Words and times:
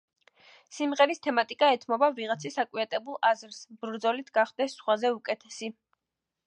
სიმღერის 0.77 1.21
თემატიკა 1.27 1.69
ეთმობა 1.75 2.09
ვიღაცის 2.21 2.57
აკვიატებულ 2.65 3.21
აზრს, 3.33 3.61
ბრძოლით 3.85 4.35
გახდეს 4.41 4.77
სხვაზე 4.81 5.15
უკეთესი. 5.21 5.73